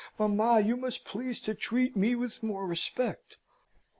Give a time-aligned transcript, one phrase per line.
[0.17, 3.37] Mamma, you must please to treat me with more respect.